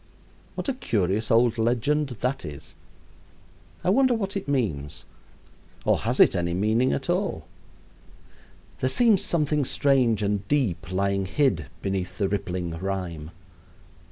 What 0.55 0.67
a 0.67 0.73
curious 0.73 1.29
old 1.29 1.59
legend 1.59 2.07
that 2.21 2.43
is! 2.43 2.73
I 3.83 3.91
wonder 3.91 4.15
what 4.15 4.35
it 4.35 4.47
means, 4.47 5.05
or 5.85 5.99
has 5.99 6.19
it 6.19 6.35
any 6.35 6.55
meaning 6.55 6.91
at 6.91 7.07
all? 7.07 7.45
There 8.79 8.89
seems 8.89 9.23
something 9.23 9.63
strange 9.63 10.23
and 10.23 10.47
deep 10.47 10.91
lying 10.91 11.27
hid 11.27 11.67
beneath 11.83 12.17
the 12.17 12.27
rippling 12.27 12.71
rhyme. 12.79 13.29